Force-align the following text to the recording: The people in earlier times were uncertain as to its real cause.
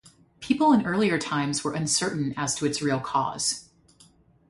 The 0.03 0.09
people 0.39 0.73
in 0.73 0.83
earlier 0.83 1.19
times 1.19 1.63
were 1.63 1.73
uncertain 1.75 2.33
as 2.35 2.55
to 2.55 2.65
its 2.65 2.81
real 2.81 2.99
cause. 2.99 3.69